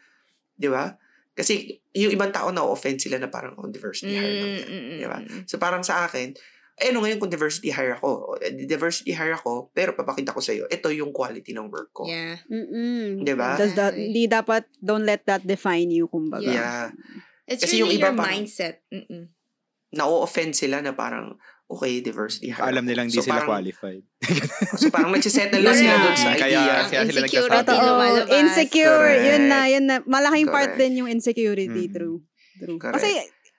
'Di 0.54 0.70
ba? 0.70 0.94
Kasi 1.38 1.70
yung 1.94 2.10
ibang 2.10 2.34
tao 2.34 2.50
na 2.50 2.66
offend 2.66 2.98
sila 2.98 3.14
na 3.22 3.30
parang 3.30 3.54
oh, 3.54 3.70
diversity 3.70 4.18
hire 4.18 4.34
lang 4.42 4.50
yan. 4.58 4.66
Mm-mm. 4.66 4.98
Di 4.98 5.06
ba? 5.06 5.18
So 5.46 5.54
parang 5.54 5.86
sa 5.86 6.10
akin, 6.10 6.34
eh 6.78 6.90
ano 6.90 7.02
ngayon 7.02 7.22
kung 7.22 7.30
diversity 7.30 7.70
hire 7.70 7.94
ako? 7.94 8.38
Eh, 8.42 8.66
Diversity 8.66 9.14
hire 9.14 9.38
ako, 9.38 9.70
pero 9.70 9.94
papakita 9.94 10.34
ko 10.34 10.42
sa 10.42 10.50
iyo, 10.50 10.66
ito 10.66 10.90
yung 10.90 11.14
quality 11.14 11.54
ng 11.54 11.70
work 11.70 11.94
ko. 11.94 12.10
Yeah. 12.10 12.42
Mm-mm. 12.50 13.22
Diba? 13.22 13.54
Does 13.54 13.78
that, 13.78 13.94
hindi 13.94 14.26
dapat, 14.26 14.66
don't 14.78 15.06
let 15.06 15.22
that 15.30 15.46
define 15.46 15.90
you, 15.90 16.10
kumbaga. 16.10 16.46
Yeah. 16.46 16.90
It's 17.46 17.62
Kasi 17.62 17.82
yung 17.82 17.90
really 17.90 18.02
iba 18.02 18.10
your 18.10 18.18
parang- 18.18 18.34
mindset. 18.46 18.82
Mm-mm. 18.90 19.30
Na-offend 19.94 20.54
sila 20.54 20.78
na 20.78 20.94
parang, 20.94 21.38
okay, 21.68 22.00
diversity 22.00 22.48
hire. 22.48 22.64
Alam 22.66 22.84
nilang 22.84 23.06
di 23.06 23.14
So, 23.14 23.22
sila 23.22 23.44
parang- 23.44 23.60
qualified. 23.60 24.02
So 24.80 24.88
parang 24.88 25.12
nagsisettle 25.12 25.60
lang 25.60 25.76
sila 25.76 25.92
Correct. 25.92 26.04
doon 26.04 26.16
sa 26.16 26.30
Kaya- 26.32 26.40
idea. 26.40 26.74
kaya 26.82 27.02
sila 27.04 27.20
Insecurity 27.22 27.54
nagsasabi. 27.54 27.86
Lumalabas. 27.86 28.28
Insecure. 28.34 29.10
Yun 29.14 29.42
na, 29.44 29.58
Correct. 29.58 29.70
yun 29.70 29.84
na. 29.84 29.96
Malaking 30.02 30.48
part 30.48 30.72
Correct. 30.72 30.80
din 30.80 30.92
yung 30.96 31.08
insecurity. 31.08 31.84
Mm. 31.86 31.94
True. 31.94 32.16
True. 32.58 32.78
Correct. 32.78 32.94
Kasi, 32.96 33.10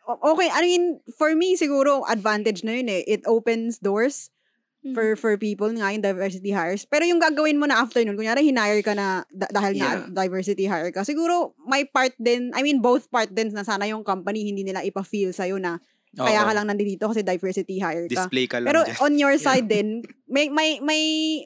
okay, 0.05 0.49
I 0.49 0.59
mean, 0.59 0.83
for 1.13 1.31
me, 1.33 1.53
siguro, 1.53 2.01
advantage 2.03 2.61
na 2.61 2.75
yun 2.75 2.89
eh. 2.89 3.05
It 3.05 3.23
opens 3.25 3.77
doors 3.77 4.33
Mm. 4.79 4.95
for 4.95 5.07
for 5.13 5.35
people 5.35 5.67
nga 5.69 5.91
yung 5.91 5.99
diversity 5.99 6.55
hires. 6.55 6.87
Pero 6.87 7.03
yung 7.03 7.19
gagawin 7.19 7.59
mo 7.59 7.67
na 7.67 7.83
after 7.83 7.99
nun, 7.99 8.15
kunyari 8.15 8.47
hinire 8.47 8.79
ka 8.79 8.95
na 8.95 9.27
da- 9.27 9.51
dahil 9.51 9.75
Yeah. 9.75 10.07
na 10.07 10.23
diversity 10.23 10.65
hire 10.65 10.87
ka, 10.89 11.03
siguro 11.03 11.51
may 11.67 11.83
part 11.83 12.15
din, 12.15 12.55
I 12.55 12.63
mean 12.63 12.79
both 12.79 13.11
part 13.11 13.27
din 13.27 13.51
na 13.51 13.61
sana 13.61 13.83
yung 13.85 14.07
company 14.07 14.47
hindi 14.47 14.63
nila 14.63 14.79
ipa-feel 14.81 15.35
sa'yo 15.35 15.59
na 15.59 15.83
kaya 16.09 16.41
Oo. 16.41 16.47
ka 16.49 16.53
lang 16.57 16.65
nandito 16.65 17.05
kasi 17.05 17.21
diversity 17.21 17.77
hire 17.77 18.09
ka. 18.09 18.25
Display 18.25 18.49
ka 18.49 18.57
lang 18.57 18.73
Pero 18.73 18.81
dyan. 18.81 18.97
on 18.97 19.13
your 19.13 19.35
side 19.45 19.69
din, 19.69 20.01
may 20.25 20.49
may 20.49 20.81
may 20.81 21.01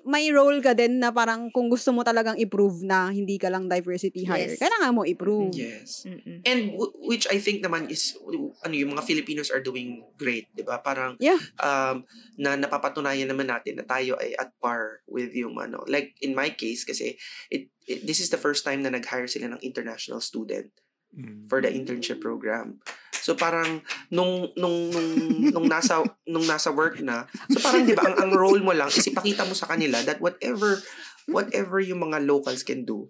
may 0.08 0.32
role 0.32 0.64
ka 0.64 0.72
din 0.72 1.04
na 1.04 1.12
parang 1.12 1.52
kung 1.52 1.68
gusto 1.68 1.92
mo 1.92 2.00
talagang 2.00 2.40
i-prove 2.40 2.80
na 2.82 3.12
hindi 3.12 3.36
ka 3.36 3.52
lang 3.52 3.68
diversity 3.68 4.24
hire, 4.24 4.56
Yes. 4.56 4.64
kailangan 4.64 4.96
mo 4.96 5.04
i-prove. 5.04 5.52
Yes. 5.52 6.08
Mm-mm. 6.08 6.48
And 6.48 6.80
w- 6.80 6.96
which 7.04 7.28
I 7.28 7.44
think 7.44 7.60
naman 7.60 7.92
is 7.92 8.16
ano 8.64 8.72
yung 8.72 8.96
mga 8.96 9.04
Filipinos 9.04 9.52
are 9.52 9.60
doing 9.60 10.00
great, 10.16 10.48
'di 10.56 10.64
ba? 10.64 10.80
Parang 10.80 11.20
Yeah. 11.20 11.44
um 11.60 12.08
na 12.40 12.56
napapatunayan 12.56 13.28
naman 13.28 13.52
natin 13.52 13.80
na 13.80 13.86
tayo 13.86 14.16
ay 14.16 14.32
at 14.40 14.56
par 14.64 15.04
with 15.12 15.36
yung 15.36 15.60
ano. 15.60 15.84
Like 15.88 16.16
in 16.24 16.32
my 16.32 16.56
case 16.56 16.88
kasi 16.88 17.20
it, 17.52 17.68
it 17.84 18.08
this 18.08 18.24
is 18.24 18.32
the 18.32 18.40
first 18.40 18.64
time 18.64 18.80
na 18.80 18.96
nag-hire 18.96 19.28
sila 19.28 19.52
ng 19.52 19.60
international 19.60 20.24
student 20.24 20.72
Mm. 21.14 21.46
for 21.46 21.62
the 21.62 21.70
internship 21.70 22.18
program. 22.18 22.82
So 23.24 23.34
parang 23.34 23.80
nung 24.12 24.52
nung 24.54 24.92
nung 24.92 25.10
nung 25.48 25.68
nasa 25.72 26.04
nung 26.28 26.44
nasa 26.44 26.70
work 26.70 27.00
na, 27.00 27.24
so 27.48 27.58
parang 27.58 27.88
'di 27.88 27.96
ba 27.96 28.04
ang, 28.04 28.20
ang 28.20 28.32
role 28.36 28.60
mo 28.60 28.76
lang 28.76 28.92
is 28.92 29.08
ipakita 29.08 29.48
mo 29.48 29.56
sa 29.56 29.66
kanila 29.66 30.04
that 30.04 30.20
whatever 30.20 30.84
whatever 31.32 31.80
yung 31.80 32.04
mga 32.04 32.20
locals 32.28 32.68
can 32.68 32.84
do, 32.84 33.08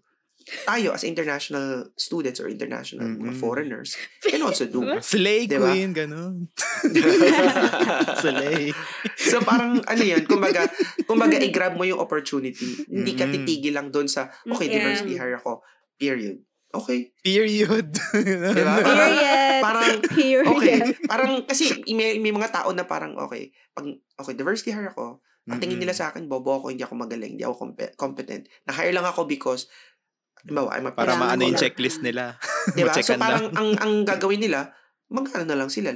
tayo 0.70 0.94
as 0.94 1.02
international 1.02 1.90
students 1.98 2.38
or 2.38 2.46
international 2.46 3.10
mga 3.10 3.34
Mm-mm. 3.34 3.42
foreigners 3.42 3.98
can 4.22 4.46
also 4.46 4.70
do. 4.70 4.86
Slay 5.02 5.50
Diba? 5.50 5.74
queen, 5.74 5.98
ganun. 5.98 6.54
Slay. 8.22 8.70
so 9.18 9.42
parang 9.42 9.82
ano 9.84 10.04
yun, 10.04 10.24
kumbaga, 10.28 10.68
kumbaga 11.08 11.40
i-grab 11.40 11.74
mo 11.74 11.88
yung 11.88 12.00
opportunity. 12.00 12.86
Hindi 12.86 13.14
ka 13.16 13.26
titigil 13.30 13.74
lang 13.74 13.90
doon 13.90 14.06
sa, 14.06 14.30
okay, 14.46 14.68
Yeah. 14.70 14.84
diversity 14.84 15.16
hire 15.18 15.38
ako. 15.38 15.64
Period. 15.98 16.38
Okay. 16.74 17.14
Period. 17.22 17.94
Diba? 18.18 18.76
Period. 18.82 19.62
Parang, 19.62 20.02
Period. 20.10 20.50
Okay. 20.58 20.78
Parang, 21.06 21.32
kasi 21.46 21.86
may, 21.94 22.18
may 22.18 22.34
mga 22.34 22.50
tao 22.50 22.74
na 22.74 22.90
parang, 22.90 23.14
okay, 23.22 23.54
pag, 23.78 23.86
okay, 24.18 24.34
diversity 24.34 24.74
hire 24.74 24.90
ako, 24.90 25.22
ang 25.46 25.60
tingin 25.60 25.78
nila 25.78 25.94
sa 25.94 26.10
akin, 26.10 26.26
bobo 26.26 26.56
ako, 26.56 26.72
hindi 26.72 26.82
ako 26.82 26.96
magaling, 26.96 27.36
hindi 27.36 27.44
ako 27.44 27.56
compe- 27.60 27.94
competent. 28.00 28.48
Na-hire 28.64 28.96
lang 28.96 29.04
ako 29.04 29.28
because, 29.28 29.68
diba, 30.42 30.66
I'm 30.72 30.88
a 30.88 30.96
Para 30.96 31.20
maano 31.20 31.44
yung 31.44 31.60
checklist 31.60 32.00
nila. 32.00 32.40
Diba? 32.74 32.96
So 33.04 33.20
parang 33.20 33.52
lang. 33.52 33.60
ang 33.60 33.70
ang 33.78 33.94
gagawin 34.08 34.40
nila, 34.40 34.72
magkano 35.12 35.44
na 35.44 35.60
lang 35.60 35.68
sila. 35.68 35.92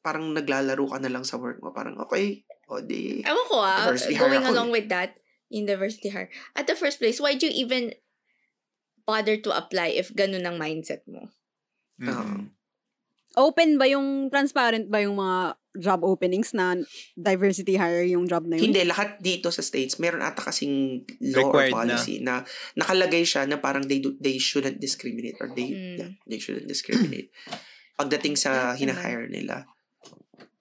Parang 0.00 0.32
naglalaro 0.32 0.80
ka 0.88 0.98
na 0.98 1.12
lang 1.12 1.28
sa 1.28 1.36
work 1.36 1.60
mo. 1.60 1.76
Parang 1.76 2.00
okay, 2.00 2.48
o 2.72 2.80
di 2.80 3.20
Ewan 3.20 3.46
ko 3.46 3.60
ah, 3.60 3.92
going 3.92 4.48
along 4.48 4.72
eh. 4.72 4.74
with 4.80 4.88
that, 4.88 5.20
in 5.52 5.68
diversity 5.68 6.08
hire. 6.08 6.32
At 6.56 6.64
the 6.64 6.74
first 6.74 6.96
place, 6.96 7.20
why'd 7.20 7.44
you 7.44 7.52
even 7.52 7.92
bother 9.04 9.36
to 9.38 9.52
apply 9.52 9.92
if 9.92 10.10
ganun 10.10 10.44
ang 10.44 10.56
mindset 10.56 11.04
mo? 11.04 11.28
Mm. 12.00 12.50
Open 13.34 13.76
ba 13.76 13.86
yung, 13.90 14.30
transparent 14.30 14.86
ba 14.86 15.02
yung 15.02 15.18
mga 15.18 15.58
job 15.74 16.06
openings 16.06 16.54
na 16.54 16.78
diversity 17.18 17.74
hire 17.74 18.06
yung 18.06 18.30
job 18.30 18.46
na 18.46 18.54
yun? 18.54 18.70
Hindi, 18.70 18.86
lahat 18.86 19.18
dito 19.18 19.50
sa 19.50 19.58
States, 19.58 19.98
meron 19.98 20.22
ata 20.22 20.38
kasing 20.38 21.02
law 21.34 21.50
Required 21.50 21.74
or 21.74 21.82
policy 21.82 22.22
na. 22.22 22.46
nakalagay 22.78 23.26
siya 23.26 23.42
na 23.50 23.58
parang 23.58 23.82
they 23.82 23.98
do, 23.98 24.14
they 24.22 24.38
shouldn't 24.38 24.78
discriminate 24.78 25.34
or 25.42 25.50
they 25.50 25.66
Mm. 25.74 25.96
yeah, 25.98 26.10
they 26.30 26.38
shouldn't 26.38 26.70
discriminate 26.70 27.34
pagdating 27.98 28.38
sa 28.38 28.78
hinahire 28.78 29.26
nila. 29.26 29.66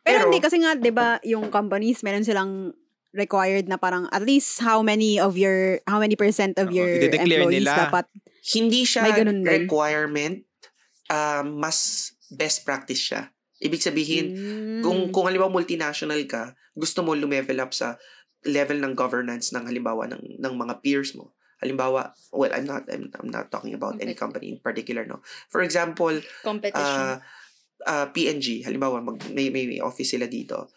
Pero, 0.04 0.26
Pero- 0.26 0.26
hindi 0.34 0.42
kasi 0.42 0.58
nga, 0.60 0.74
'di 0.74 0.92
ba, 0.92 1.22
yung 1.24 1.48
companies 1.48 2.02
meron 2.02 2.26
silang 2.26 2.74
required 3.14 3.70
na 3.70 3.78
parang 3.78 4.10
at 4.10 4.26
least 4.26 4.58
how 4.60 4.82
many 4.82 5.22
of 5.22 5.38
your 5.38 5.80
how 5.86 6.02
many 6.02 6.18
percent 6.18 6.58
of 6.58 6.70
Oo, 6.70 6.76
your 6.76 6.90
employees 7.14 7.64
nila. 7.64 7.88
dapat 7.88 8.06
Hindi 8.44 8.84
siya 8.84 9.08
May 9.08 9.16
ganun 9.16 9.40
din. 9.40 9.64
requirement, 9.64 10.44
um, 11.08 11.64
mas 11.64 12.12
best 12.28 12.68
practice 12.68 13.00
siya. 13.00 13.32
Ibig 13.64 13.80
sabihin, 13.80 14.26
Mm. 14.36 14.82
kung 14.84 15.00
kung 15.10 15.26
halimbawa 15.26 15.48
multinational 15.48 16.20
ka, 16.28 16.52
gusto 16.76 17.00
mo 17.00 17.16
lumevel 17.16 17.64
up 17.64 17.72
sa 17.72 17.96
level 18.44 18.84
ng 18.84 18.92
governance 18.92 19.56
ng 19.56 19.64
halimbawa 19.64 20.12
ng 20.12 20.44
ng 20.44 20.54
mga 20.60 20.84
peers 20.84 21.16
mo. 21.16 21.32
Halimbawa, 21.64 22.12
well, 22.36 22.52
I'm 22.52 22.68
not 22.68 22.84
I'm, 22.92 23.08
I'm 23.16 23.32
not 23.32 23.48
talking 23.48 23.72
about 23.72 23.96
any 24.04 24.12
company 24.12 24.52
in 24.52 24.60
particular, 24.60 25.08
no. 25.08 25.24
For 25.48 25.64
example, 25.64 26.12
Competition. 26.44 26.84
uh, 26.84 27.24
uh, 27.88 28.12
PNG, 28.12 28.68
halimbawa 28.68 29.00
mag 29.00 29.24
may, 29.32 29.48
may 29.48 29.72
may 29.72 29.80
office 29.80 30.12
sila 30.12 30.28
dito. 30.28 30.68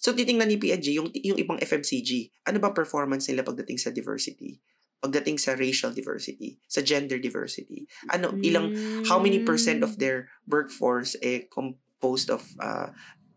So 0.00 0.16
titingnan 0.16 0.48
ni 0.48 0.56
PNG 0.56 0.96
yung 0.96 1.12
yung 1.12 1.36
ibang 1.36 1.60
FMCG. 1.60 2.32
Ano 2.48 2.56
ba 2.56 2.72
performance 2.72 3.28
nila 3.28 3.44
pagdating 3.44 3.76
sa 3.76 3.92
diversity? 3.92 4.56
Pagdating 5.00 5.36
sa 5.36 5.52
racial 5.56 5.92
diversity, 5.92 6.56
sa 6.64 6.80
gender 6.80 7.20
diversity. 7.20 7.84
Ano 8.08 8.32
ilang 8.40 8.72
how 9.04 9.20
many 9.20 9.44
percent 9.44 9.84
of 9.84 9.96
Mm. 9.96 10.00
their 10.00 10.18
workforce 10.48 11.20
eh 11.20 11.44
composed 11.52 12.32
of 12.32 12.44
uh, 12.60 12.88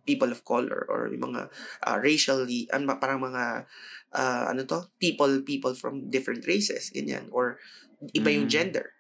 people 0.08 0.28
of 0.32 0.44
color 0.44 0.84
or 0.92 1.08
yung 1.12 1.32
mga 1.32 1.48
uh, 1.84 1.98
racially 2.00 2.68
ba, 2.68 3.00
parang 3.00 3.24
mga 3.24 3.64
uh, 4.12 4.44
ano 4.52 4.68
to 4.68 4.88
people 5.00 5.44
people 5.44 5.72
from 5.76 6.08
different 6.12 6.44
races 6.44 6.92
ganyan 6.92 7.28
or 7.32 7.60
iba 8.12 8.28
yung 8.28 8.48
Mm. 8.48 8.52
gender 8.52 8.92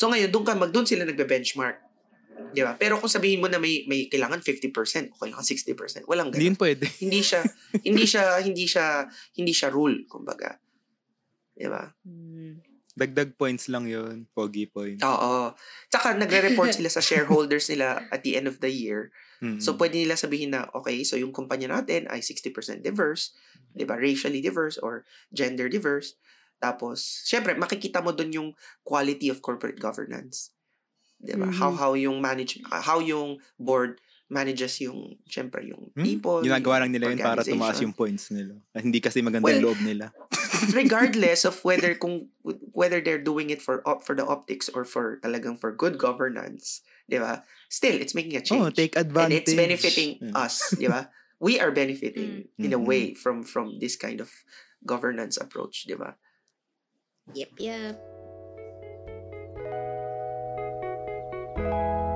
so 0.00 0.08
ngayon 0.08 0.32
doon 0.32 0.44
ka 0.48 0.56
mag 0.56 0.72
doon 0.72 0.88
sila 0.88 1.04
nagbe-benchmark 1.04 1.84
Di 2.54 2.62
ba? 2.64 2.78
Pero 2.78 2.96
kung 2.96 3.10
sabihin 3.10 3.42
mo 3.42 3.48
na 3.50 3.60
may 3.60 3.84
may 3.90 4.06
kailangan 4.08 4.40
50% 4.40 5.12
o 5.12 5.18
kailangan 5.20 5.46
60%, 5.46 6.08
walang 6.08 6.32
Hindi 6.32 6.38
ganun. 6.38 6.48
yun 6.54 6.58
pwede. 6.58 6.84
Hindi 7.04 7.20
siya 7.20 7.40
hindi 7.84 8.04
siya 8.08 8.24
hindi 8.40 8.64
siya 8.64 8.86
hindi 9.36 9.52
siya 9.52 9.68
rule 9.68 10.06
kumbaga. 10.08 10.56
Di 11.52 11.66
ba? 11.66 11.84
Mm. 12.06 12.62
Dagdag 12.98 13.38
points 13.38 13.70
lang 13.70 13.86
yun. 13.86 14.26
Pogi 14.34 14.66
points. 14.66 15.06
Oo. 15.06 15.54
Tsaka 15.86 16.18
nagre-report 16.18 16.74
sila 16.74 16.90
sa 16.90 16.98
shareholders 16.98 17.70
nila 17.70 18.02
at 18.10 18.26
the 18.26 18.34
end 18.34 18.50
of 18.50 18.58
the 18.58 18.70
year. 18.70 19.14
Mm. 19.38 19.62
So 19.62 19.78
pwede 19.78 20.02
nila 20.02 20.18
sabihin 20.18 20.50
na 20.50 20.66
okay, 20.74 21.06
so 21.06 21.14
yung 21.14 21.30
kumpanya 21.30 21.70
natin 21.70 22.10
ay 22.10 22.18
60% 22.18 22.82
diverse, 22.82 23.38
'di 23.74 23.86
ba? 23.86 23.94
Racially 23.94 24.42
diverse 24.42 24.82
or 24.82 25.06
gender 25.30 25.70
diverse. 25.70 26.18
Tapos, 26.58 27.22
syempre 27.22 27.54
makikita 27.54 28.02
mo 28.02 28.10
doon 28.10 28.34
yung 28.34 28.48
quality 28.82 29.30
of 29.30 29.38
corporate 29.38 29.78
governance. 29.78 30.50
'Di 31.18 31.34
ba? 31.34 31.50
How 31.50 31.70
Mhm. 31.74 31.78
how 31.78 31.92
yung 31.98 32.18
manage 32.22 32.62
how 32.70 32.98
yung 33.02 33.42
board 33.58 33.98
manages 34.28 34.78
yung 34.84 35.16
syempre 35.26 35.64
yung 35.66 35.90
Hmm? 35.96 36.04
people. 36.04 36.44
Ginagawa 36.44 36.84
lang 36.84 36.92
yung 36.92 36.96
nila 37.00 37.06
yun 37.16 37.18
para 37.24 37.42
tumaas 37.42 37.80
yung 37.82 37.96
points 37.96 38.30
nila. 38.30 38.54
Ah, 38.76 38.84
Hindi 38.84 39.00
kasi 39.02 39.24
maganda 39.24 39.48
Well, 39.48 39.58
yung 39.58 39.64
loob 39.64 39.80
nila. 39.82 40.12
regardless 40.76 41.48
of 41.48 41.56
whether 41.64 41.96
kung 42.02 42.28
whether 42.76 43.00
they're 43.00 43.22
doing 43.22 43.50
it 43.50 43.64
for 43.64 43.80
op, 43.88 44.04
for 44.04 44.14
the 44.14 44.24
optics 44.24 44.68
or 44.68 44.84
for 44.84 45.18
talagang 45.24 45.56
for 45.58 45.72
good 45.72 45.96
governance, 45.98 46.84
'di 47.08 47.18
ba? 47.18 47.42
Still, 47.72 47.96
it's 47.98 48.14
making 48.14 48.36
a 48.36 48.44
change. 48.44 48.62
Oh, 48.62 48.70
take 48.70 48.94
and 48.94 49.08
advantage. 49.08 49.48
it's 49.48 49.54
benefiting 49.56 50.10
Mm. 50.22 50.34
us, 50.36 50.76
di 50.76 50.86
ba? 50.86 51.08
We 51.38 51.62
are 51.62 51.70
benefiting 51.70 52.50
in 52.58 52.74
a 52.74 52.80
Mm. 52.80 52.86
way 52.86 53.02
from 53.14 53.46
from 53.46 53.78
this 53.78 53.94
kind 53.96 54.18
of 54.20 54.28
governance 54.84 55.38
approach, 55.40 55.86
di 55.88 55.94
ba? 55.94 56.18
Yep, 57.34 57.60
yep. 57.60 58.17
Música 61.58 62.07